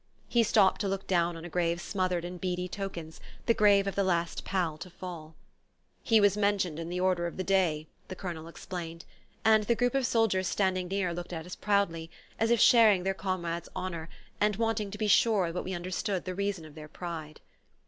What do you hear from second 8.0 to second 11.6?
the Colonel explained; and the group of soldiers standing near looked at us